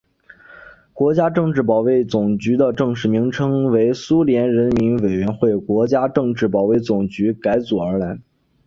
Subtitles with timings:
[0.93, 8.17] 国家政治保卫总局的正式名称为苏联人民委员会国家政治保卫总局改组而来。